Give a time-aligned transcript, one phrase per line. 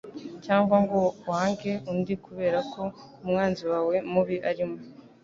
[0.45, 2.81] cyangwa ngo wange undi kubera ko
[3.23, 4.77] umwanzi wawe mubi arimo